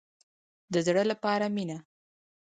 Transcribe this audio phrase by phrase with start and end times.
[0.73, 1.77] د زړه لپاره مینه.